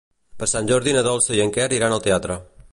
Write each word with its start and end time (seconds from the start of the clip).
Per 0.43 0.47
Sant 0.53 0.69
Jordi 0.71 0.95
na 0.95 1.05
Dolça 1.09 1.37
i 1.39 1.45
en 1.45 1.55
Quer 1.59 1.71
iran 1.81 1.97
al 1.99 2.05
teatre. 2.09 2.43